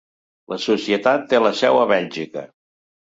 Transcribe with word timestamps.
La 0.53 0.57
societat 0.63 1.27
té 1.33 1.41
la 1.43 1.53
seu 1.63 1.79
a 1.83 1.87
Bèlgica. 1.95 2.47